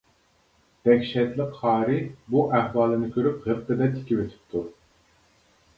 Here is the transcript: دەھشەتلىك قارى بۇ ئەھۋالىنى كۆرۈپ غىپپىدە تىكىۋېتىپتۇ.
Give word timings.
دەھشەتلىك 0.87 1.51
قارى 1.59 1.99
بۇ 2.37 2.47
ئەھۋالىنى 2.59 3.11
كۆرۈپ 3.19 3.47
غىپپىدە 3.51 3.93
تىكىۋېتىپتۇ. 3.99 4.69